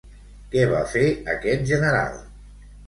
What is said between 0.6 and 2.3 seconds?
va fer aquest general?